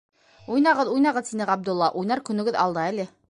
—Уйнағыҙ, 0.55 0.89
уйнағыҙ,- 0.95 1.27
тине 1.29 1.47
Ғабдулла,- 1.51 1.91
уйнар 2.01 2.25
көнөгөҙ 2.31 2.61
алда 2.65 2.87
әле. 2.93 3.07